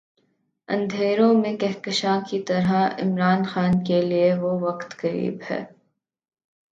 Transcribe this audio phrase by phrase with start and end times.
[0.69, 5.63] اندھیروں میں کہکشاں کی طرح عمران خان کے لیے وہ وقت قریب ہے۔